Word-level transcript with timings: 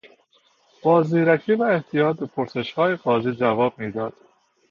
با 0.83 1.03
زیرکی 1.03 1.53
و 1.53 1.63
احتیاط 1.63 2.19
به 2.19 2.25
پرسشهای 2.25 2.95
قاضی 2.95 3.31
جواب 3.31 3.79
میداد. 3.79 4.13